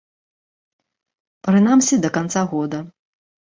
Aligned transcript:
Прынамсі, 1.49 1.95
да 2.07 2.13
канца 2.19 2.41
года. 2.57 2.83